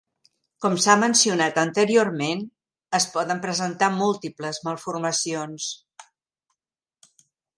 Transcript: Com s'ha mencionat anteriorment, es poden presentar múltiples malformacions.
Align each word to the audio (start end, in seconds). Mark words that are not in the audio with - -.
Com 0.63 0.75
s'ha 0.83 0.93
mencionat 1.01 1.59
anteriorment, 1.63 2.41
es 2.99 3.07
poden 3.17 3.43
presentar 3.45 3.91
múltiples 3.99 4.61
malformacions. 4.69 5.71